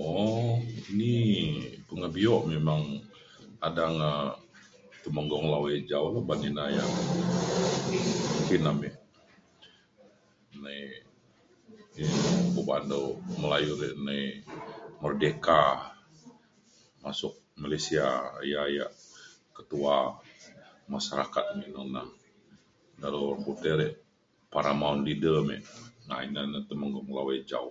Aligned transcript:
um 0.00 0.52
ni 0.98 1.12
pengebio' 1.88 2.40
memang 2.52 2.82
kadang 3.62 3.94
ya 4.04 4.12
temenggung 5.02 5.44
lawai 5.52 5.76
jau 5.90 6.04
ban 6.28 6.40
ina 6.48 6.64
ya' 6.78 6.90
engkin 8.38 8.64
amik 8.70 8.94
nai 10.62 10.82
kuk 12.52 12.66
ba'an 12.68 12.84
dau 12.92 13.06
melayu 13.42 13.72
nai 14.06 14.22
merdeka 15.02 15.60
masuk 17.04 17.34
malaysia 17.62 18.06
ya 18.52 18.62
ya' 18.76 18.92
ketua 19.56 19.94
masyarakat 20.94 21.46
dalau 23.02 23.20
orang 23.28 23.42
putih 23.46 23.72
dik 23.80 23.92
leader 25.06 25.36
mik 25.48 25.62
ina 26.24 26.40
natemenggung 26.52 27.08
lawai 27.18 27.38
jau 27.50 27.66